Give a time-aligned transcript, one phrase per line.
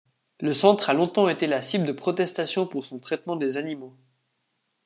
[0.39, 3.95] Le centre a longtemps été la cible de protestation pour son traitement des animaux.